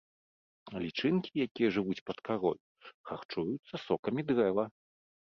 [0.83, 2.57] Лічынкі, якія жывуць пад карой,
[3.09, 4.65] харчуюцца сокамі дрэва.